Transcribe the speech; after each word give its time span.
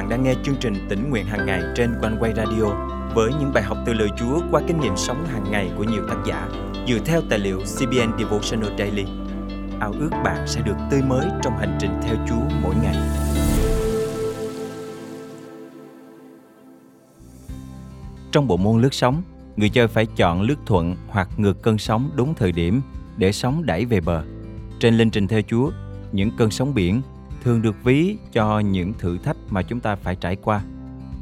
bạn 0.00 0.08
đang 0.08 0.22
nghe 0.22 0.34
chương 0.42 0.56
trình 0.60 0.74
tỉnh 0.88 1.10
nguyện 1.10 1.26
hàng 1.26 1.46
ngày 1.46 1.62
trên 1.76 1.94
quanh 2.00 2.16
quay 2.20 2.32
radio 2.36 2.64
với 3.14 3.30
những 3.40 3.52
bài 3.54 3.62
học 3.62 3.78
từ 3.86 3.92
lời 3.92 4.08
Chúa 4.18 4.40
qua 4.50 4.62
kinh 4.68 4.80
nghiệm 4.80 4.96
sống 4.96 5.26
hàng 5.26 5.44
ngày 5.50 5.70
của 5.76 5.84
nhiều 5.84 6.02
tác 6.08 6.16
giả 6.26 6.48
dựa 6.88 6.98
theo 7.04 7.22
tài 7.30 7.38
liệu 7.38 7.58
CBN 7.58 8.18
Devotional 8.18 8.78
Daily. 8.78 9.04
Ao 9.80 9.92
ước 9.92 10.10
bạn 10.24 10.46
sẽ 10.46 10.60
được 10.60 10.74
tươi 10.90 11.02
mới 11.02 11.26
trong 11.42 11.58
hành 11.58 11.78
trình 11.80 11.90
theo 12.02 12.16
Chúa 12.28 12.56
mỗi 12.62 12.74
ngày. 12.82 12.96
Trong 18.32 18.46
bộ 18.46 18.56
môn 18.56 18.82
lướt 18.82 18.94
sóng, 18.94 19.22
người 19.56 19.68
chơi 19.68 19.88
phải 19.88 20.06
chọn 20.06 20.42
lướt 20.42 20.58
thuận 20.66 20.96
hoặc 21.08 21.28
ngược 21.36 21.62
cơn 21.62 21.78
sóng 21.78 22.10
đúng 22.16 22.34
thời 22.34 22.52
điểm 22.52 22.82
để 23.16 23.32
sóng 23.32 23.66
đẩy 23.66 23.84
về 23.84 24.00
bờ. 24.00 24.22
Trên 24.78 24.94
linh 24.94 25.10
trình 25.10 25.28
theo 25.28 25.40
Chúa, 25.42 25.70
những 26.12 26.30
cơn 26.36 26.50
sóng 26.50 26.74
biển 26.74 27.02
thường 27.42 27.62
được 27.62 27.84
ví 27.84 28.16
cho 28.32 28.58
những 28.58 28.92
thử 28.98 29.18
thách 29.18 29.36
mà 29.50 29.62
chúng 29.62 29.80
ta 29.80 29.96
phải 29.96 30.16
trải 30.16 30.36
qua. 30.36 30.62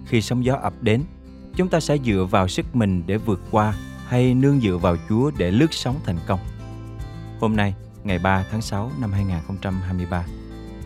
Khi 0.06 0.20
sóng 0.20 0.44
gió 0.44 0.54
ập 0.54 0.72
đến, 0.80 1.02
chúng 1.56 1.68
ta 1.68 1.80
sẽ 1.80 1.98
dựa 1.98 2.26
vào 2.30 2.48
sức 2.48 2.76
mình 2.76 3.02
để 3.06 3.16
vượt 3.16 3.40
qua 3.50 3.74
hay 4.06 4.34
nương 4.34 4.60
dựa 4.60 4.76
vào 4.76 4.96
Chúa 5.08 5.30
để 5.38 5.50
lướt 5.50 5.72
sóng 5.72 5.96
thành 6.04 6.18
công. 6.26 6.40
Hôm 7.40 7.56
nay, 7.56 7.74
ngày 8.04 8.18
3 8.18 8.44
tháng 8.50 8.62
6 8.62 8.90
năm 9.00 9.12
2023, 9.12 10.26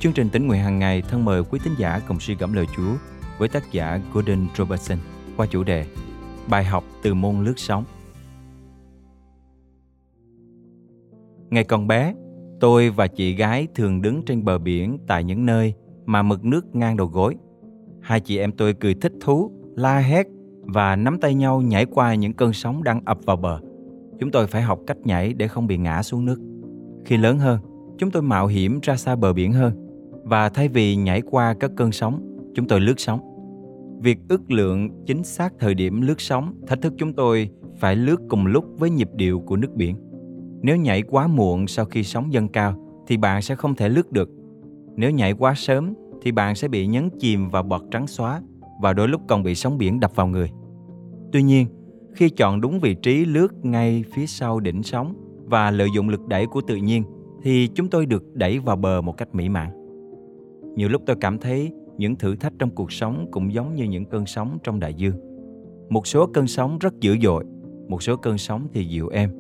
chương 0.00 0.12
trình 0.12 0.28
tính 0.28 0.46
nguyện 0.46 0.60
hàng 0.60 0.78
ngày 0.78 1.02
thân 1.02 1.24
mời 1.24 1.44
quý 1.44 1.60
tín 1.64 1.72
giả 1.78 2.00
cùng 2.08 2.20
suy 2.20 2.34
gẫm 2.34 2.52
lời 2.52 2.66
Chúa 2.76 2.94
với 3.38 3.48
tác 3.48 3.72
giả 3.72 4.00
Gordon 4.12 4.46
Robertson 4.56 4.98
qua 5.36 5.46
chủ 5.46 5.62
đề 5.64 5.86
Bài 6.48 6.64
học 6.64 6.84
từ 7.02 7.14
môn 7.14 7.44
lướt 7.44 7.58
sóng. 7.58 7.84
Ngày 11.50 11.64
còn 11.64 11.86
bé, 11.86 12.14
tôi 12.62 12.90
và 12.90 13.06
chị 13.06 13.34
gái 13.34 13.66
thường 13.74 14.02
đứng 14.02 14.22
trên 14.22 14.44
bờ 14.44 14.58
biển 14.58 14.98
tại 15.06 15.24
những 15.24 15.46
nơi 15.46 15.74
mà 16.06 16.22
mực 16.22 16.44
nước 16.44 16.74
ngang 16.74 16.96
đầu 16.96 17.06
gối. 17.06 17.36
Hai 18.00 18.20
chị 18.20 18.38
em 18.38 18.52
tôi 18.52 18.74
cười 18.74 18.94
thích 18.94 19.12
thú, 19.20 19.50
la 19.76 19.98
hét 19.98 20.26
và 20.60 20.96
nắm 20.96 21.18
tay 21.20 21.34
nhau 21.34 21.60
nhảy 21.60 21.86
qua 21.86 22.14
những 22.14 22.32
cơn 22.32 22.52
sóng 22.52 22.84
đang 22.84 23.00
ập 23.04 23.18
vào 23.24 23.36
bờ. 23.36 23.60
Chúng 24.20 24.30
tôi 24.30 24.46
phải 24.46 24.62
học 24.62 24.78
cách 24.86 24.96
nhảy 25.04 25.32
để 25.32 25.48
không 25.48 25.66
bị 25.66 25.78
ngã 25.78 26.02
xuống 26.02 26.24
nước. 26.24 26.40
Khi 27.04 27.16
lớn 27.16 27.38
hơn, 27.38 27.58
chúng 27.98 28.10
tôi 28.10 28.22
mạo 28.22 28.46
hiểm 28.46 28.80
ra 28.82 28.96
xa 28.96 29.16
bờ 29.16 29.32
biển 29.32 29.52
hơn 29.52 29.74
và 30.24 30.48
thay 30.48 30.68
vì 30.68 30.96
nhảy 30.96 31.22
qua 31.22 31.54
các 31.60 31.70
cơn 31.76 31.92
sóng, 31.92 32.36
chúng 32.54 32.68
tôi 32.68 32.80
lướt 32.80 33.00
sóng. 33.00 33.20
Việc 34.02 34.18
ước 34.28 34.50
lượng 34.50 34.88
chính 35.06 35.24
xác 35.24 35.52
thời 35.58 35.74
điểm 35.74 36.00
lướt 36.00 36.20
sóng 36.20 36.54
thách 36.66 36.82
thức 36.82 36.92
chúng 36.98 37.12
tôi 37.12 37.50
phải 37.76 37.96
lướt 37.96 38.20
cùng 38.28 38.46
lúc 38.46 38.64
với 38.78 38.90
nhịp 38.90 39.08
điệu 39.14 39.40
của 39.40 39.56
nước 39.56 39.74
biển. 39.74 39.96
Nếu 40.62 40.76
nhảy 40.76 41.02
quá 41.02 41.26
muộn 41.26 41.66
sau 41.66 41.84
khi 41.84 42.02
sóng 42.02 42.32
dâng 42.32 42.48
cao 42.48 42.74
thì 43.06 43.16
bạn 43.16 43.42
sẽ 43.42 43.54
không 43.54 43.74
thể 43.74 43.88
lướt 43.88 44.12
được. 44.12 44.30
Nếu 44.96 45.10
nhảy 45.10 45.32
quá 45.32 45.54
sớm 45.56 45.94
thì 46.22 46.32
bạn 46.32 46.54
sẽ 46.54 46.68
bị 46.68 46.86
nhấn 46.86 47.08
chìm 47.18 47.48
vào 47.48 47.62
bọt 47.62 47.82
trắng 47.90 48.06
xóa 48.06 48.42
và 48.80 48.92
đôi 48.92 49.08
lúc 49.08 49.20
còn 49.28 49.42
bị 49.42 49.54
sóng 49.54 49.78
biển 49.78 50.00
đập 50.00 50.16
vào 50.16 50.26
người. 50.26 50.50
Tuy 51.32 51.42
nhiên, 51.42 51.66
khi 52.14 52.30
chọn 52.30 52.60
đúng 52.60 52.80
vị 52.80 52.94
trí 52.94 53.24
lướt 53.24 53.64
ngay 53.64 54.04
phía 54.12 54.26
sau 54.26 54.60
đỉnh 54.60 54.82
sóng 54.82 55.14
và 55.44 55.70
lợi 55.70 55.88
dụng 55.94 56.08
lực 56.08 56.26
đẩy 56.28 56.46
của 56.46 56.60
tự 56.60 56.76
nhiên 56.76 57.02
thì 57.42 57.68
chúng 57.74 57.90
tôi 57.90 58.06
được 58.06 58.34
đẩy 58.34 58.58
vào 58.58 58.76
bờ 58.76 59.00
một 59.00 59.16
cách 59.16 59.34
mỹ 59.34 59.48
mãn. 59.48 59.68
Nhiều 60.76 60.88
lúc 60.88 61.02
tôi 61.06 61.16
cảm 61.20 61.38
thấy 61.38 61.72
những 61.96 62.16
thử 62.16 62.36
thách 62.36 62.52
trong 62.58 62.70
cuộc 62.70 62.92
sống 62.92 63.26
cũng 63.30 63.52
giống 63.52 63.74
như 63.74 63.84
những 63.84 64.04
cơn 64.04 64.26
sóng 64.26 64.58
trong 64.64 64.80
đại 64.80 64.94
dương. 64.94 65.16
Một 65.90 66.06
số 66.06 66.26
cơn 66.26 66.46
sóng 66.46 66.78
rất 66.78 67.00
dữ 67.00 67.16
dội, 67.22 67.44
một 67.88 68.02
số 68.02 68.16
cơn 68.16 68.38
sóng 68.38 68.68
thì 68.72 68.84
dịu 68.84 69.08
êm, 69.08 69.30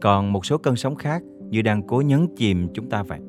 còn 0.00 0.32
một 0.32 0.46
số 0.46 0.58
cơn 0.58 0.76
sóng 0.76 0.94
khác 0.94 1.22
như 1.50 1.62
đang 1.62 1.82
cố 1.82 2.00
nhấn 2.00 2.26
chìm 2.36 2.68
chúng 2.74 2.88
ta 2.90 3.02
vậy. 3.02 3.20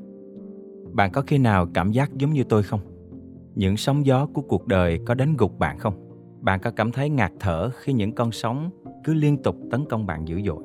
Bạn 0.94 1.12
có 1.12 1.22
khi 1.22 1.38
nào 1.38 1.68
cảm 1.74 1.92
giác 1.92 2.14
giống 2.18 2.34
như 2.34 2.44
tôi 2.44 2.64
không? 2.64 2.80
Những 3.56 3.78
sóng 3.78 4.06
gió 4.06 4.28
của 4.34 4.42
cuộc 4.42 4.68
đời 4.68 5.00
có 5.06 5.14
đánh 5.14 5.36
gục 5.38 5.60
bạn 5.60 5.80
không? 5.80 5.94
Bạn 6.42 6.60
có 6.60 6.72
cảm 6.72 6.92
thấy 6.92 7.10
ngạt 7.10 7.32
thở 7.40 7.70
khi 7.70 7.94
những 7.94 8.12
con 8.12 8.32
sóng 8.32 8.70
cứ 9.04 9.14
liên 9.14 9.38
tục 9.38 9.56
tấn 9.72 9.86
công 9.90 10.06
bạn 10.06 10.28
dữ 10.28 10.42
dội? 10.46 10.64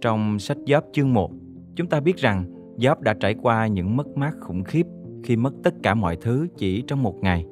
Trong 0.00 0.38
sách 0.38 0.58
Gióp 0.66 0.84
chương 0.92 1.14
1, 1.14 1.30
chúng 1.76 1.86
ta 1.86 2.00
biết 2.00 2.16
rằng 2.16 2.44
Gióp 2.76 3.00
đã 3.00 3.14
trải 3.14 3.34
qua 3.42 3.66
những 3.66 3.96
mất 3.96 4.16
mát 4.16 4.34
khủng 4.40 4.64
khiếp 4.64 4.86
khi 5.24 5.36
mất 5.36 5.54
tất 5.62 5.74
cả 5.82 5.94
mọi 5.94 6.16
thứ 6.16 6.46
chỉ 6.56 6.82
trong 6.82 7.02
một 7.02 7.16
ngày. 7.22 7.46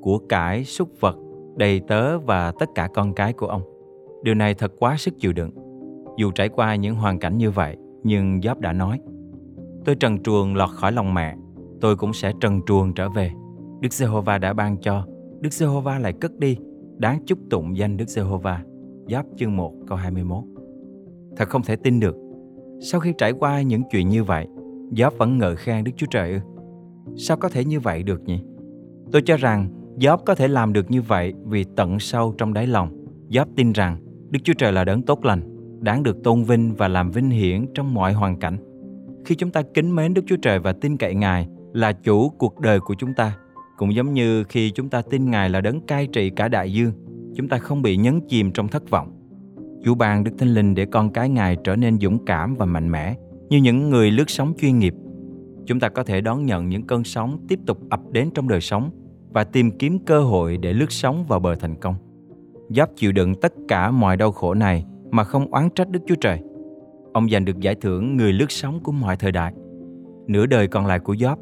Của 0.00 0.18
cải, 0.18 0.64
súc 0.64 1.00
vật, 1.00 1.16
đầy 1.56 1.80
tớ 1.88 2.18
và 2.18 2.52
tất 2.58 2.68
cả 2.74 2.88
con 2.94 3.14
cái 3.14 3.32
của 3.32 3.46
ông. 3.46 3.62
Điều 4.22 4.34
này 4.34 4.54
thật 4.54 4.72
quá 4.78 4.96
sức 4.96 5.14
chịu 5.18 5.32
đựng. 5.32 5.50
Dù 6.16 6.30
trải 6.30 6.48
qua 6.48 6.74
những 6.74 6.94
hoàn 6.94 7.18
cảnh 7.18 7.38
như 7.38 7.50
vậy, 7.50 7.76
nhưng 8.02 8.40
Job 8.40 8.60
đã 8.60 8.72
nói 8.72 9.00
Tôi 9.84 9.94
trần 9.94 10.22
truồng 10.22 10.54
lọt 10.54 10.70
khỏi 10.70 10.92
lòng 10.92 11.14
mẹ, 11.14 11.36
tôi 11.80 11.96
cũng 11.96 12.12
sẽ 12.12 12.32
trần 12.40 12.60
truồng 12.66 12.94
trở 12.94 13.08
về. 13.08 13.32
Đức 13.80 13.92
Giê-hô-va 13.92 14.38
đã 14.38 14.52
ban 14.52 14.76
cho, 14.80 15.06
Đức 15.40 15.52
Giê-hô-va 15.52 15.98
lại 15.98 16.12
cất 16.12 16.38
đi, 16.38 16.56
đáng 16.96 17.22
chúc 17.26 17.38
tụng 17.50 17.76
danh 17.76 17.96
Đức 17.96 18.08
Giê-hô-va. 18.08 18.62
Giáp 19.10 19.26
chương 19.36 19.56
1 19.56 19.72
câu 19.86 19.98
21 19.98 20.44
Thật 21.36 21.48
không 21.48 21.62
thể 21.62 21.76
tin 21.76 22.00
được. 22.00 22.16
Sau 22.80 23.00
khi 23.00 23.12
trải 23.18 23.32
qua 23.32 23.62
những 23.62 23.82
chuyện 23.90 24.08
như 24.08 24.24
vậy, 24.24 24.46
Giáp 24.98 25.18
vẫn 25.18 25.38
ngợi 25.38 25.56
khen 25.56 25.84
Đức 25.84 25.92
Chúa 25.96 26.06
Trời 26.10 26.32
ư? 26.32 26.38
Sao 27.16 27.36
có 27.36 27.48
thể 27.48 27.64
như 27.64 27.80
vậy 27.80 28.02
được 28.02 28.22
nhỉ? 28.22 28.42
Tôi 29.12 29.22
cho 29.22 29.36
rằng 29.36 29.68
Giáp 30.02 30.24
có 30.24 30.34
thể 30.34 30.48
làm 30.48 30.72
được 30.72 30.90
như 30.90 31.02
vậy 31.02 31.34
vì 31.44 31.64
tận 31.76 31.98
sâu 31.98 32.34
trong 32.38 32.54
đáy 32.54 32.66
lòng, 32.66 33.06
Giáp 33.30 33.48
tin 33.56 33.72
rằng 33.72 33.96
Đức 34.30 34.40
Chúa 34.44 34.54
Trời 34.58 34.72
là 34.72 34.84
đấng 34.84 35.02
tốt 35.02 35.24
lành, 35.24 35.55
đáng 35.86 36.02
được 36.02 36.22
tôn 36.24 36.42
vinh 36.42 36.74
và 36.74 36.88
làm 36.88 37.10
vinh 37.10 37.30
hiển 37.30 37.66
trong 37.74 37.94
mọi 37.94 38.12
hoàn 38.12 38.36
cảnh. 38.36 38.56
Khi 39.24 39.34
chúng 39.34 39.50
ta 39.50 39.62
kính 39.74 39.94
mến 39.94 40.14
Đức 40.14 40.22
Chúa 40.26 40.36
Trời 40.36 40.58
và 40.58 40.72
tin 40.72 40.96
cậy 40.96 41.14
Ngài 41.14 41.48
là 41.72 41.92
chủ 41.92 42.28
cuộc 42.28 42.60
đời 42.60 42.80
của 42.80 42.94
chúng 42.94 43.14
ta, 43.14 43.36
cũng 43.76 43.94
giống 43.94 44.12
như 44.12 44.44
khi 44.44 44.70
chúng 44.70 44.88
ta 44.88 45.02
tin 45.10 45.30
Ngài 45.30 45.50
là 45.50 45.60
đấng 45.60 45.80
cai 45.80 46.06
trị 46.06 46.30
cả 46.30 46.48
đại 46.48 46.72
dương, 46.72 46.92
chúng 47.36 47.48
ta 47.48 47.58
không 47.58 47.82
bị 47.82 47.96
nhấn 47.96 48.20
chìm 48.28 48.52
trong 48.52 48.68
thất 48.68 48.90
vọng. 48.90 49.12
Chúa 49.84 49.94
ban 49.94 50.24
Đức 50.24 50.30
Thánh 50.38 50.54
Linh 50.54 50.74
để 50.74 50.86
con 50.86 51.10
cái 51.10 51.28
Ngài 51.28 51.56
trở 51.64 51.76
nên 51.76 51.98
dũng 51.98 52.24
cảm 52.24 52.54
và 52.54 52.66
mạnh 52.66 52.90
mẽ 52.90 53.16
như 53.48 53.58
những 53.58 53.90
người 53.90 54.10
lướt 54.10 54.30
sóng 54.30 54.54
chuyên 54.60 54.78
nghiệp. 54.78 54.94
Chúng 55.66 55.80
ta 55.80 55.88
có 55.88 56.04
thể 56.04 56.20
đón 56.20 56.46
nhận 56.46 56.68
những 56.68 56.86
cơn 56.86 57.04
sóng 57.04 57.38
tiếp 57.48 57.58
tục 57.66 57.78
ập 57.90 58.00
đến 58.12 58.30
trong 58.34 58.48
đời 58.48 58.60
sống 58.60 58.90
và 59.32 59.44
tìm 59.44 59.70
kiếm 59.78 59.98
cơ 59.98 60.20
hội 60.20 60.56
để 60.56 60.72
lướt 60.72 60.92
sóng 60.92 61.26
vào 61.26 61.40
bờ 61.40 61.54
thành 61.54 61.74
công. 61.80 61.94
Giáp 62.68 62.90
chịu 62.96 63.12
đựng 63.12 63.34
tất 63.34 63.52
cả 63.68 63.90
mọi 63.90 64.16
đau 64.16 64.32
khổ 64.32 64.54
này 64.54 64.84
mà 65.10 65.24
không 65.24 65.52
oán 65.52 65.68
trách 65.70 65.90
Đức 65.90 66.00
Chúa 66.06 66.14
Trời. 66.20 66.38
Ông 67.12 67.30
giành 67.30 67.44
được 67.44 67.60
giải 67.60 67.74
thưởng 67.74 68.16
người 68.16 68.32
lướt 68.32 68.50
sóng 68.50 68.80
của 68.82 68.92
mọi 68.92 69.16
thời 69.16 69.32
đại. 69.32 69.52
Nửa 70.26 70.46
đời 70.46 70.68
còn 70.68 70.86
lại 70.86 70.98
của 70.98 71.14
Job 71.14 71.36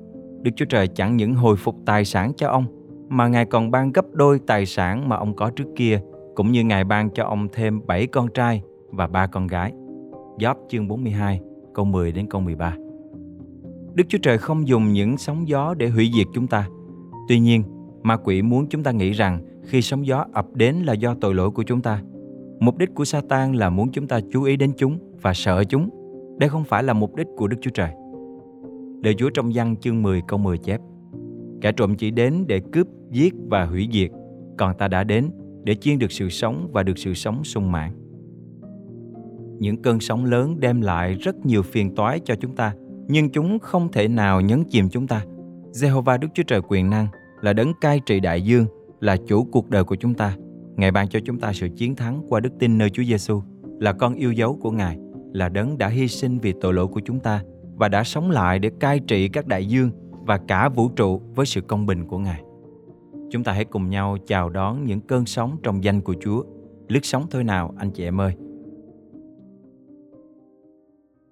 Đức 0.44 0.50
Chúa 0.56 0.64
Trời 0.64 0.88
chẳng 0.88 1.16
những 1.16 1.34
hồi 1.34 1.56
phục 1.56 1.76
tài 1.86 2.04
sản 2.04 2.32
cho 2.36 2.48
ông, 2.48 2.66
mà 3.08 3.28
Ngài 3.28 3.44
còn 3.44 3.70
ban 3.70 3.92
gấp 3.92 4.04
đôi 4.12 4.40
tài 4.46 4.66
sản 4.66 5.08
mà 5.08 5.16
ông 5.16 5.36
có 5.36 5.50
trước 5.50 5.64
kia, 5.76 6.00
cũng 6.34 6.52
như 6.52 6.64
Ngài 6.64 6.84
ban 6.84 7.10
cho 7.10 7.24
ông 7.24 7.48
thêm 7.52 7.86
7 7.86 8.06
con 8.06 8.28
trai 8.34 8.62
và 8.90 9.06
ba 9.06 9.26
con 9.26 9.46
gái. 9.46 9.72
Gióp 10.40 10.58
chương 10.68 10.88
42, 10.88 11.40
câu 11.74 11.84
10 11.84 12.12
đến 12.12 12.26
câu 12.26 12.40
13. 12.40 12.76
Đức 13.94 14.04
Chúa 14.08 14.18
Trời 14.22 14.38
không 14.38 14.68
dùng 14.68 14.92
những 14.92 15.16
sóng 15.16 15.48
gió 15.48 15.74
để 15.74 15.88
hủy 15.88 16.10
diệt 16.16 16.26
chúng 16.34 16.46
ta. 16.46 16.68
Tuy 17.28 17.40
nhiên, 17.40 17.62
ma 18.02 18.16
quỷ 18.16 18.42
muốn 18.42 18.66
chúng 18.68 18.82
ta 18.82 18.90
nghĩ 18.90 19.12
rằng 19.12 19.40
khi 19.62 19.82
sóng 19.82 20.06
gió 20.06 20.26
ập 20.32 20.46
đến 20.54 20.76
là 20.76 20.92
do 20.92 21.14
tội 21.14 21.34
lỗi 21.34 21.50
của 21.50 21.62
chúng 21.62 21.82
ta. 21.82 22.02
Mục 22.60 22.78
đích 22.78 22.94
của 22.94 23.04
Satan 23.04 23.52
là 23.52 23.70
muốn 23.70 23.92
chúng 23.92 24.06
ta 24.06 24.20
chú 24.32 24.42
ý 24.42 24.56
đến 24.56 24.72
chúng 24.76 24.98
và 25.22 25.34
sợ 25.34 25.64
chúng. 25.64 25.90
Đây 26.38 26.48
không 26.48 26.64
phải 26.64 26.82
là 26.82 26.92
mục 26.92 27.16
đích 27.16 27.26
của 27.36 27.48
Đức 27.48 27.56
Chúa 27.60 27.70
Trời. 27.70 27.90
Lời 29.04 29.14
Chúa 29.14 29.30
trong 29.30 29.50
văn 29.54 29.76
chương 29.80 30.02
10 30.02 30.22
câu 30.28 30.38
10 30.38 30.58
chép 30.58 30.80
Kẻ 31.60 31.72
trộm 31.72 31.94
chỉ 31.94 32.10
đến 32.10 32.44
để 32.46 32.60
cướp, 32.72 32.86
giết 33.10 33.34
và 33.50 33.64
hủy 33.64 33.88
diệt 33.92 34.10
Còn 34.58 34.78
ta 34.78 34.88
đã 34.88 35.04
đến 35.04 35.30
để 35.64 35.74
chiên 35.74 35.98
được 35.98 36.12
sự 36.12 36.28
sống 36.28 36.68
và 36.72 36.82
được 36.82 36.98
sự 36.98 37.14
sống 37.14 37.44
sung 37.44 37.72
mãn 37.72 37.90
Những 39.58 39.82
cơn 39.82 40.00
sóng 40.00 40.24
lớn 40.24 40.60
đem 40.60 40.80
lại 40.80 41.14
rất 41.14 41.46
nhiều 41.46 41.62
phiền 41.62 41.94
toái 41.94 42.20
cho 42.24 42.34
chúng 42.34 42.56
ta 42.56 42.74
Nhưng 43.08 43.30
chúng 43.30 43.58
không 43.58 43.92
thể 43.92 44.08
nào 44.08 44.40
nhấn 44.40 44.64
chìm 44.64 44.88
chúng 44.88 45.06
ta 45.06 45.24
Jehovah 45.72 46.18
Đức 46.18 46.28
Chúa 46.34 46.42
Trời 46.42 46.60
quyền 46.68 46.90
năng 46.90 47.06
là 47.40 47.52
đấng 47.52 47.72
cai 47.80 48.00
trị 48.06 48.20
đại 48.20 48.42
dương 48.42 48.66
Là 49.00 49.16
chủ 49.26 49.44
cuộc 49.44 49.70
đời 49.70 49.84
của 49.84 49.96
chúng 49.96 50.14
ta 50.14 50.36
Ngài 50.76 50.90
ban 50.90 51.08
cho 51.08 51.20
chúng 51.24 51.38
ta 51.38 51.52
sự 51.52 51.68
chiến 51.76 51.96
thắng 51.96 52.22
qua 52.28 52.40
đức 52.40 52.52
tin 52.58 52.78
nơi 52.78 52.90
Chúa 52.90 53.02
Giêsu 53.02 53.42
là 53.80 53.92
con 53.92 54.14
yêu 54.14 54.32
dấu 54.32 54.58
của 54.60 54.70
Ngài, 54.70 54.98
là 55.32 55.48
đấng 55.48 55.78
đã 55.78 55.88
hy 55.88 56.08
sinh 56.08 56.38
vì 56.38 56.54
tội 56.60 56.72
lỗi 56.74 56.86
của 56.86 57.00
chúng 57.04 57.20
ta 57.20 57.42
và 57.76 57.88
đã 57.88 58.04
sống 58.04 58.30
lại 58.30 58.58
để 58.58 58.70
cai 58.80 59.00
trị 59.00 59.28
các 59.28 59.46
đại 59.46 59.66
dương 59.66 59.90
và 60.10 60.38
cả 60.38 60.68
vũ 60.68 60.88
trụ 60.88 61.20
với 61.34 61.46
sự 61.46 61.60
công 61.60 61.86
bình 61.86 62.06
của 62.06 62.18
Ngài. 62.18 62.42
Chúng 63.30 63.44
ta 63.44 63.52
hãy 63.52 63.64
cùng 63.64 63.90
nhau 63.90 64.16
chào 64.26 64.50
đón 64.50 64.84
những 64.84 65.00
cơn 65.00 65.26
sóng 65.26 65.56
trong 65.62 65.84
danh 65.84 66.00
của 66.00 66.14
Chúa. 66.20 66.42
Lướt 66.88 67.04
sóng 67.04 67.26
thôi 67.30 67.44
nào 67.44 67.74
anh 67.78 67.90
chị 67.90 68.04
em 68.04 68.20
ơi. 68.20 68.34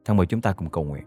Thân 0.05 0.17
mời 0.17 0.27
chúng 0.27 0.41
ta 0.41 0.53
cùng 0.53 0.71
cầu 0.71 0.85
nguyện. 0.85 1.05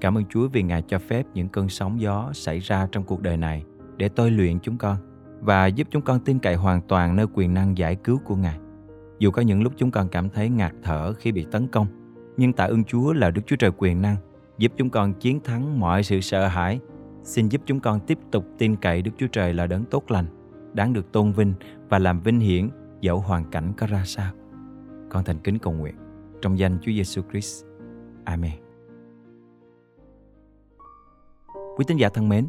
Cảm 0.00 0.18
ơn 0.18 0.24
Chúa 0.24 0.48
vì 0.48 0.62
Ngài 0.62 0.82
cho 0.82 0.98
phép 0.98 1.26
những 1.34 1.48
cơn 1.48 1.68
sóng 1.68 2.00
gió 2.00 2.30
xảy 2.34 2.58
ra 2.58 2.88
trong 2.92 3.04
cuộc 3.04 3.20
đời 3.22 3.36
này 3.36 3.64
để 3.96 4.08
tôi 4.08 4.30
luyện 4.30 4.60
chúng 4.60 4.78
con 4.78 4.96
và 5.42 5.66
giúp 5.66 5.88
chúng 5.90 6.02
con 6.02 6.20
tin 6.20 6.38
cậy 6.38 6.54
hoàn 6.54 6.80
toàn 6.80 7.16
nơi 7.16 7.26
quyền 7.34 7.54
năng 7.54 7.78
giải 7.78 7.96
cứu 7.96 8.18
của 8.24 8.36
Ngài. 8.36 8.58
Dù 9.18 9.30
có 9.30 9.42
những 9.42 9.62
lúc 9.62 9.72
chúng 9.76 9.90
con 9.90 10.08
cảm 10.08 10.28
thấy 10.28 10.48
ngạt 10.48 10.72
thở 10.82 11.12
khi 11.12 11.32
bị 11.32 11.46
tấn 11.50 11.68
công, 11.68 11.86
nhưng 12.36 12.52
tạ 12.52 12.64
ơn 12.64 12.84
Chúa 12.84 13.12
là 13.12 13.30
Đức 13.30 13.42
Chúa 13.46 13.56
Trời 13.56 13.70
quyền 13.76 14.02
năng, 14.02 14.16
giúp 14.58 14.72
chúng 14.76 14.90
con 14.90 15.14
chiến 15.14 15.40
thắng 15.40 15.80
mọi 15.80 16.02
sự 16.02 16.20
sợ 16.20 16.46
hãi 16.46 16.80
Xin 17.22 17.48
giúp 17.48 17.62
chúng 17.66 17.80
con 17.80 18.00
tiếp 18.00 18.18
tục 18.30 18.44
tin 18.58 18.76
cậy 18.76 19.02
Đức 19.02 19.10
Chúa 19.18 19.26
Trời 19.26 19.54
là 19.54 19.66
đấng 19.66 19.84
tốt 19.84 20.10
lành, 20.10 20.26
đáng 20.72 20.92
được 20.92 21.12
tôn 21.12 21.32
vinh 21.32 21.54
và 21.88 21.98
làm 21.98 22.20
vinh 22.20 22.40
hiển 22.40 22.70
dẫu 23.00 23.18
hoàn 23.18 23.50
cảnh 23.50 23.72
có 23.76 23.86
ra 23.86 24.02
sao. 24.06 24.32
Con 25.10 25.24
thành 25.24 25.38
kính 25.38 25.58
cầu 25.58 25.72
nguyện 25.72 25.94
trong 26.42 26.58
danh 26.58 26.78
Chúa 26.82 26.92
Giêsu 26.92 27.22
Christ. 27.30 27.64
Amen. 28.24 28.52
Quý 31.76 31.84
tín 31.88 31.96
giả 31.96 32.08
thân 32.08 32.28
mến, 32.28 32.46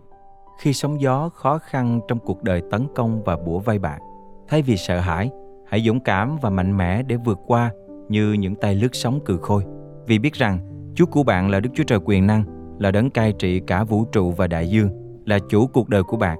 khi 0.63 0.74
sóng 0.74 1.01
gió 1.01 1.30
khó 1.30 1.57
khăn 1.57 2.00
trong 2.07 2.19
cuộc 2.19 2.44
đời 2.44 2.62
tấn 2.71 2.88
công 2.95 3.24
và 3.24 3.38
bủa 3.38 3.60
vây 3.60 3.80
bạn, 3.80 4.01
thay 4.48 4.62
vì 4.62 4.77
sợ 4.77 5.00
hãi, 5.00 5.31
hãy 5.68 5.83
dũng 5.86 6.00
cảm 6.00 6.38
và 6.42 6.50
mạnh 6.50 6.77
mẽ 6.77 7.04
để 7.04 7.15
vượt 7.15 7.39
qua 7.48 7.71
như 8.10 8.33
những 8.33 8.56
tay 8.56 8.75
lướt 8.75 8.95
sóng 8.95 9.19
cừ 9.25 9.38
khôi. 9.38 9.63
Vì 10.07 10.19
biết 10.19 10.33
rằng 10.33 10.60
Chúa 10.95 11.06
của 11.06 11.24
bạn 11.24 11.50
là 11.50 11.60
Đức 11.60 11.69
Chúa 11.74 11.83
Trời 11.83 12.00
quyền 12.06 12.27
năng, 12.27 12.44
là 12.80 12.92
đấng 12.92 13.10
cai 13.10 13.33
trị 13.33 13.60
cả 13.68 13.83
vũ 13.83 14.06
trụ 14.06 14.31
và 14.31 14.48
đại 14.48 14.69
dương, 14.69 14.89
là 15.25 15.39
chủ 15.50 15.68
cuộc 15.68 15.89
đời 15.89 16.04
của 16.04 16.18
bạn. 16.18 16.38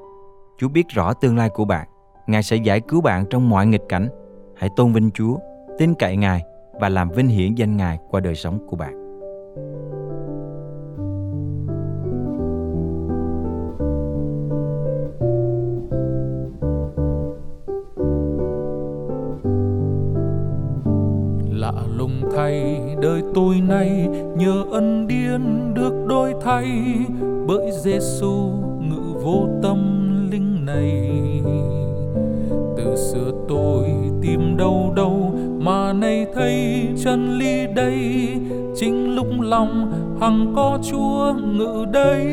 Chúa 0.58 0.70
biết 0.70 0.90
rõ 0.90 1.14
tương 1.14 1.38
lai 1.38 1.50
của 1.50 1.66
bạn. 1.66 1.88
Ngài 2.28 2.44
sẽ 2.44 2.56
giải 2.56 2.82
cứu 2.82 3.02
bạn 3.02 3.26
trong 3.30 3.50
mọi 3.50 3.68
nghịch 3.68 3.84
cảnh. 3.90 4.08
Hãy 4.56 4.70
tôn 4.76 4.94
vinh 4.94 5.12
Chúa, 5.12 5.38
tin 5.80 5.94
cậy 5.94 6.18
Ngài 6.18 6.44
và 6.74 6.90
làm 6.90 7.10
vinh 7.10 7.28
hiển 7.28 7.56
danh 7.56 7.78
Ngài 7.78 8.00
qua 8.10 8.20
đời 8.20 8.36
sống 8.36 8.68
của 8.68 8.76
bạn. 8.76 9.03
Lạ 21.64 21.74
lùng 21.98 22.22
thay, 22.36 22.82
đời 23.02 23.22
tôi 23.34 23.56
nay 23.68 24.08
nhờ 24.38 24.64
ân 24.72 25.08
điên 25.08 25.74
được 25.74 25.94
đôi 26.08 26.34
thay. 26.42 26.66
Bởi 27.48 27.72
Giêsu 27.84 28.52
ngự 28.80 29.20
vô 29.24 29.48
tâm 29.64 29.78
linh 30.32 30.66
này, 30.66 31.10
từ 32.78 32.96
xưa 32.96 33.32
tôi 33.50 33.84
tìm 34.22 34.58
đâu 34.58 34.94
đâu 34.96 35.32
mà 35.60 35.94
nay 35.94 36.26
thấy 36.36 36.88
chân 37.04 37.38
lý 37.40 37.68
đây. 37.76 38.28
Chính 38.76 39.16
lúc 39.16 39.28
lòng 39.40 39.92
hằng 40.22 40.54
có 40.56 40.80
Chúa 40.92 41.34
ngự 41.34 41.86
đây. 41.92 42.26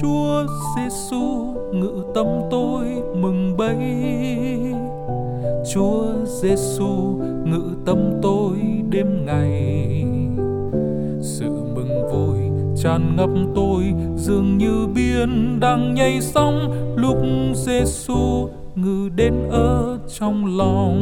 Chúa 0.00 0.46
Giêsu 0.76 1.54
ngự 1.72 2.04
tâm 2.14 2.26
tôi 2.50 2.84
mừng 3.16 3.56
bấy. 3.56 3.76
Chúa 5.64 6.04
Giêsu 6.24 7.20
ngự 7.44 7.62
tâm 7.86 7.98
tôi 8.22 8.56
đêm 8.90 9.26
ngày. 9.26 10.04
Sự 11.20 11.50
mừng 11.74 12.08
vui 12.12 12.38
tràn 12.76 13.16
ngập 13.16 13.30
tôi, 13.54 13.84
dường 14.16 14.58
như 14.58 14.86
biển 14.94 15.60
đang 15.60 15.94
nhảy 15.94 16.20
sóng 16.20 16.72
lúc 16.96 17.16
Giêsu 17.54 18.48
ngự 18.74 19.08
đến 19.16 19.34
ở 19.50 19.98
trong 20.18 20.58
lòng. 20.58 20.98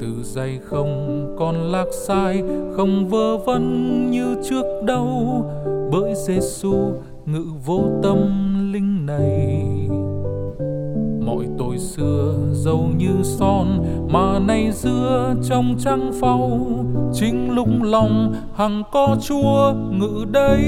Từ 0.00 0.06
giây 0.22 0.58
không 0.64 1.26
còn 1.38 1.54
lạc 1.56 1.86
sai, 2.06 2.42
không 2.76 3.08
vơ 3.08 3.36
vẩn 3.36 4.10
như 4.10 4.36
trước 4.48 4.82
đâu, 4.84 5.44
bởi 5.92 6.14
Giêsu 6.14 6.74
ngự 7.26 7.44
vô 7.66 7.82
tâm 8.02 8.18
linh 8.72 9.06
này 9.06 9.69
xưa 11.80 12.34
giàu 12.52 12.88
như 12.96 13.22
son 13.22 13.84
mà 14.12 14.38
nay 14.38 14.70
dưa 14.72 15.34
trong 15.48 15.74
trăng 15.78 16.12
phau. 16.20 16.60
Chính 17.12 17.54
lúc 17.54 17.68
lòng 17.82 18.34
hằng 18.54 18.82
có 18.92 19.16
chúa 19.28 19.72
ngự 19.90 20.24
đây. 20.30 20.64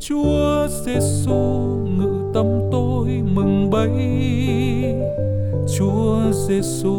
Chúa 0.00 0.66
giêsu 0.68 1.34
ngự 1.98 2.32
tâm 2.34 2.46
tôi 2.72 3.08
mừng 3.34 3.70
bấy. 3.70 3.90
Chúa 5.78 6.18
giêsu 6.32 6.94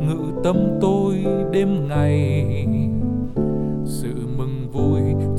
ngự 0.00 0.40
tâm 0.44 0.56
tôi 0.80 1.24
đêm 1.52 1.88
ngày 1.88 2.44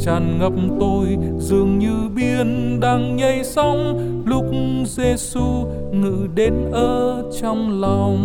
tràn 0.10 0.40
ngập 0.40 0.54
tôi, 0.80 1.18
dường 1.38 1.80
như 1.80 2.10
biển 2.16 2.80
đang 2.80 3.16
nhảy 3.16 3.44
sóng. 3.44 4.00
Lúc 4.26 4.46
Giêsu 4.86 5.66
ngự 5.92 6.28
đến 6.36 6.54
ở 6.72 7.24
trong 7.42 7.82
lòng, 7.82 8.18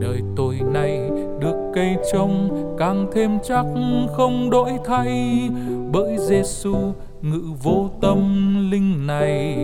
đời 0.00 0.20
tôi 0.36 0.56
này 0.72 1.10
được 1.40 1.70
cây 1.74 1.96
trồng 2.12 2.48
càng 2.78 3.06
thêm 3.14 3.30
chắc 3.48 3.64
không 4.16 4.50
đổi 4.50 4.70
thay. 4.84 5.40
Bởi 5.92 6.16
Giêsu 6.18 6.74
ngự 7.22 7.42
vô 7.62 7.90
tâm 8.00 8.20
linh 8.70 9.06
này, 9.06 9.56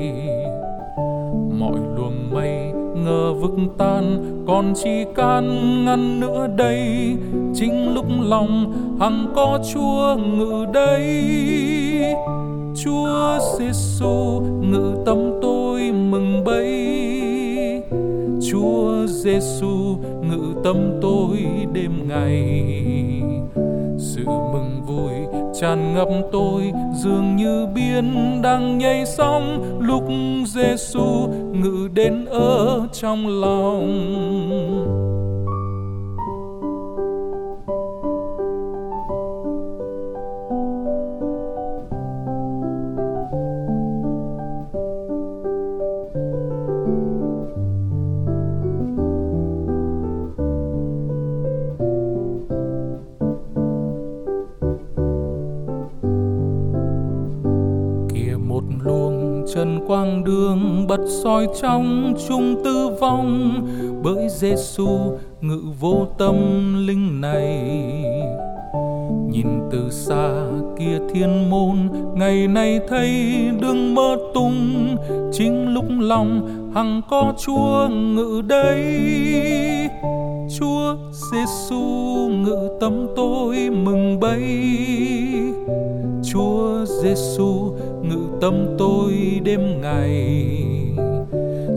mọi 1.59 1.79
luồng 1.97 2.31
mây 2.33 2.70
ngờ 3.05 3.33
vực 3.33 3.55
tan, 3.79 4.05
còn 4.47 4.73
chỉ 4.83 5.05
can 5.15 5.45
ngăn 5.85 6.21
nữa 6.21 6.49
đây. 6.57 7.13
Chính 7.55 7.95
lúc 7.95 8.07
lòng 8.23 8.73
hằng 9.01 9.27
có 9.35 9.59
chúa 9.75 10.17
ngự 10.17 10.67
đây. 10.73 11.11
Chúa 12.85 13.39
giêsu 13.59 14.41
ngự 14.61 14.95
tâm 15.07 15.33
tôi 15.43 15.93
mừng 15.93 16.45
bấy. 16.45 17.01
Chúa 18.51 19.07
giêsu 19.07 19.97
ngự 20.23 20.55
tâm 20.65 20.77
tôi 21.03 21.39
đêm 21.73 22.09
ngày. 22.09 22.63
Sự 23.99 24.25
mừng 24.27 24.83
vui 24.87 25.40
tràn 25.61 25.95
ngập 25.95 26.09
tôi, 26.33 26.73
dường 26.95 27.37
như 27.37 27.67
biển 27.75 28.41
đang 28.43 28.79
nhảy 28.79 29.07
sóng. 29.07 29.77
Lúc 29.81 30.03
Giêsu 30.47 31.29
ngự 31.53 31.89
đến 31.95 32.25
ở 32.31 32.87
trong 32.93 33.41
lòng 33.41 33.91
trần 59.55 59.81
quang 59.87 60.25
đường 60.25 60.87
bật 60.89 61.01
soi 61.23 61.47
trong 61.63 62.15
chung 62.29 62.63
tư 62.65 62.91
vong. 63.01 63.53
Bởi 64.03 64.29
Giêsu 64.29 64.89
ngự 65.41 65.61
vô 65.81 66.07
tâm 66.19 66.37
linh 66.87 67.21
này. 67.21 67.75
Nhìn 69.31 69.47
từ 69.73 69.91
xa 69.91 70.31
kia 70.79 70.99
thiên 71.13 71.51
môn, 71.51 71.77
ngày 72.15 72.49
nay 72.49 72.81
thấy 72.89 73.11
đường 73.61 73.95
mơ 73.95 74.17
tung 74.35 74.97
chính 75.33 75.75
lúc 75.75 75.85
lòng 76.01 76.49
hằng 76.75 77.01
có 77.11 77.33
chúa 77.47 77.89
ngự 77.89 78.43
đây. 78.49 78.85
Chúa 80.59 80.97
giêsu 81.13 81.81
ngự 82.29 82.69
tâm 82.81 83.07
tôi 83.17 83.71
mừng 83.71 84.21
bay 84.21 84.43
chúa 86.33 86.85
giêsu 86.85 87.75
ngự 88.11 88.39
tâm 88.41 88.67
tôi 88.79 89.13
đêm 89.45 89.81
ngày. 89.81 90.57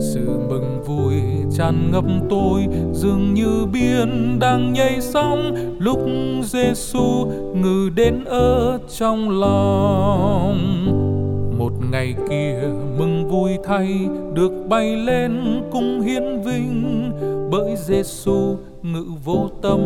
Sự 0.00 0.38
mừng 0.48 0.82
vui 0.86 1.14
tràn 1.58 1.90
ngập 1.92 2.04
tôi, 2.30 2.66
dường 2.92 3.34
như 3.34 3.66
biển 3.72 4.38
đang 4.40 4.72
nhảy 4.72 5.00
sóng. 5.00 5.54
Lúc 5.78 5.98
Giêsu 6.42 7.26
ngự 7.54 7.90
đến 7.94 8.24
ở 8.24 8.78
trong 8.98 9.40
lòng. 9.40 10.58
Một 11.58 11.72
ngày 11.92 12.14
kia 12.30 12.58
mừng 12.98 13.28
vui 13.28 13.50
thay 13.64 14.08
được 14.34 14.52
bay 14.68 14.96
lên 14.96 15.62
cung 15.72 16.00
hiến 16.00 16.22
vinh. 16.44 17.10
Bởi 17.50 17.76
Giêsu 17.76 18.56
ngự 18.82 19.04
vô 19.24 19.50
tâm 19.62 19.80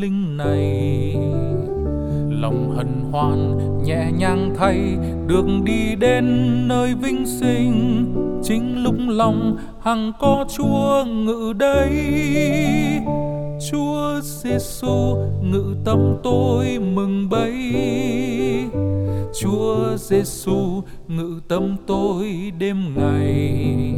linh 0.00 0.36
này 0.36 1.16
lòng 2.44 2.76
hân 2.76 2.88
hoan, 3.12 3.58
nhẹ 3.84 4.10
nhàng 4.18 4.54
thay, 4.56 4.96
được 5.26 5.46
đi 5.64 5.94
đến 5.94 6.24
nơi 6.68 6.94
vinh 6.94 7.26
sinh. 7.26 8.04
Chính 8.42 8.82
lúc 8.82 8.94
lòng 9.08 9.56
hằng 9.82 10.12
có 10.20 10.44
chúa 10.56 11.04
ngự 11.04 11.52
đây. 11.52 11.90
Chúa 13.70 14.20
giêsu 14.22 15.16
ngự 15.42 15.76
tâm 15.84 16.16
tôi 16.22 16.78
mừng 16.94 17.28
bấy. 17.28 17.54
Chúa 19.40 19.96
giêsu 19.96 20.82
ngự 21.08 21.40
tâm 21.48 21.76
tôi 21.86 22.52
đêm 22.58 22.94
ngày. 22.96 23.94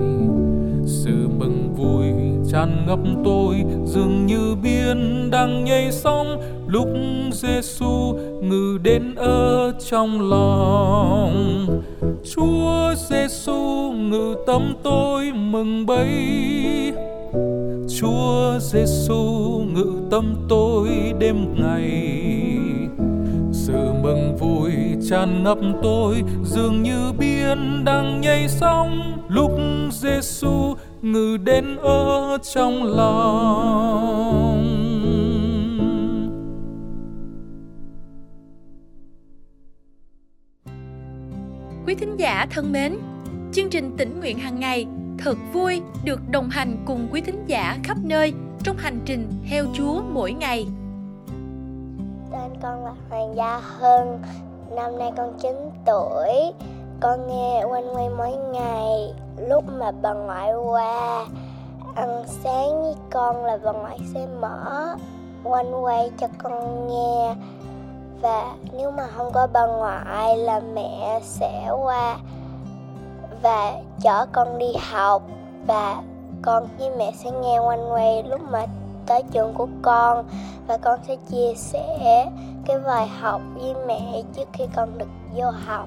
Sự 0.85 1.29
mừng 1.39 1.75
vui 1.77 2.07
tràn 2.53 2.87
ngập 2.87 2.99
tôi 3.25 3.65
dường 3.85 4.27
như 4.27 4.57
biên 4.63 5.31
đang 5.31 5.65
nhảy 5.65 5.93
sóng. 5.93 6.43
Lúc 6.67 6.89
Giêsu 7.33 8.19
ngự 8.43 8.79
đến 8.83 9.15
ở 9.15 9.73
trong 9.91 10.31
lòng, 10.31 11.67
Chúa 12.35 12.95
Giêsu 13.09 13.93
ngự 13.93 14.35
tâm 14.47 14.75
tôi 14.83 15.33
mừng 15.33 15.87
bay 15.87 16.37
Chúa 18.01 18.59
Giêsu 18.61 19.25
ngự 19.75 19.93
tâm 20.11 20.35
tôi 20.49 20.89
đêm 21.19 21.55
ngày. 21.55 22.23
Sự 23.53 23.93
mừng 24.03 24.37
vui 24.37 24.73
tràn 25.11 25.43
ngập 25.45 25.59
tôi 25.83 26.23
dường 26.45 26.83
như 26.83 27.13
biên 27.19 27.85
đang 27.85 28.21
nhảy 28.21 28.49
sóng. 28.49 29.23
Lúc 29.29 29.51
Giêsu 29.91 30.75
ngự 31.13 31.37
đến 31.37 31.77
ở 31.77 32.39
trong 32.43 32.85
lòng 32.85 34.67
Quý 41.87 41.95
thính 41.95 42.17
giả 42.17 42.47
thân 42.51 42.73
mến, 42.73 42.97
chương 43.53 43.71
trình 43.71 43.97
tỉnh 43.99 44.21
nguyện 44.21 44.39
hàng 44.39 44.61
ngày 44.61 44.87
thật 45.19 45.37
vui 45.53 45.83
được 46.05 46.21
đồng 46.31 46.49
hành 46.49 46.77
cùng 46.87 47.09
quý 47.13 47.21
thính 47.21 47.45
giả 47.47 47.79
khắp 47.85 47.97
nơi 48.03 48.33
trong 48.63 48.77
hành 48.77 49.01
trình 49.05 49.31
theo 49.51 49.65
Chúa 49.75 50.03
mỗi 50.13 50.33
ngày. 50.33 50.67
Tên 52.33 52.51
con 52.63 52.85
là 52.85 52.93
Hoàng 53.11 53.37
Gia 53.37 53.59
Hưng, 53.59 54.19
năm 54.77 54.99
nay 54.99 55.11
con 55.17 55.39
9 55.43 55.53
tuổi. 55.87 56.53
Con 57.01 57.27
nghe 57.27 57.65
quanh 57.71 57.95
quay 57.95 58.09
mỗi 58.09 58.33
ngày, 58.53 59.15
lúc 59.37 59.65
mà 59.69 59.91
bà 60.03 60.13
ngoại 60.13 60.55
qua, 60.55 61.27
ăn 61.95 62.25
sáng 62.27 62.83
với 62.83 62.95
con 63.11 63.45
là 63.45 63.59
bà 63.65 63.73
ngoại 63.73 63.99
sẽ 64.15 64.27
mở 64.27 64.97
quanh 65.45 65.85
quay 65.85 66.11
cho 66.19 66.27
con 66.39 66.87
nghe. 66.89 67.35
Và 68.23 68.55
nếu 68.73 68.91
mà 68.91 69.07
không 69.17 69.33
có 69.33 69.49
bà 69.53 69.67
ngoại 69.67 70.37
là 70.37 70.61
mẹ 70.75 71.21
sẽ 71.23 71.71
qua 71.83 72.17
và 73.43 73.73
chở 74.01 74.27
con 74.33 74.59
đi 74.59 74.73
học. 74.91 75.23
Và 75.67 76.03
con 76.43 76.69
với 76.79 76.91
mẹ 76.91 77.13
sẽ 77.13 77.31
nghe 77.31 77.59
quanh 77.59 77.93
quay 77.93 78.23
lúc 78.23 78.41
mà 78.41 78.67
tới 79.07 79.23
trường 79.23 79.55
của 79.55 79.69
con. 79.83 80.25
Và 80.67 80.77
con 80.77 80.99
sẽ 81.09 81.17
chia 81.17 81.55
sẻ 81.57 82.29
cái 82.67 82.79
bài 82.79 83.07
học 83.21 83.41
với 83.55 83.75
mẹ 83.87 84.23
trước 84.33 84.49
khi 84.53 84.67
con 84.77 84.99
được 84.99 85.09
vô 85.35 85.51
học 85.67 85.87